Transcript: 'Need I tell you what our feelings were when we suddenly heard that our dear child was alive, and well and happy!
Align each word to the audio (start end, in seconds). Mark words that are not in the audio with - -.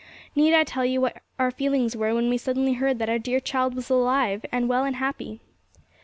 'Need 0.35 0.55
I 0.55 0.63
tell 0.63 0.83
you 0.83 0.99
what 0.99 1.21
our 1.37 1.51
feelings 1.51 1.95
were 1.95 2.15
when 2.15 2.27
we 2.27 2.35
suddenly 2.39 2.73
heard 2.73 2.97
that 2.97 3.07
our 3.07 3.19
dear 3.19 3.39
child 3.39 3.75
was 3.75 3.91
alive, 3.91 4.43
and 4.51 4.67
well 4.67 4.83
and 4.83 4.95
happy! 4.95 5.41